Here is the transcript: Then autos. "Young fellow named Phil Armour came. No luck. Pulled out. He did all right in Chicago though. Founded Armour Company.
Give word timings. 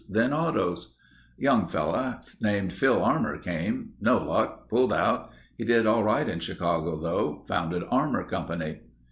Then 0.09 0.33
autos. 0.33 0.95
"Young 1.37 1.67
fellow 1.67 2.15
named 2.41 2.73
Phil 2.73 3.03
Armour 3.03 3.37
came. 3.37 3.91
No 4.01 4.17
luck. 4.17 4.67
Pulled 4.67 4.91
out. 4.91 5.29
He 5.59 5.63
did 5.63 5.85
all 5.85 6.03
right 6.03 6.27
in 6.27 6.39
Chicago 6.39 6.99
though. 6.99 7.43
Founded 7.47 7.83
Armour 7.91 8.23
Company. 8.23 8.79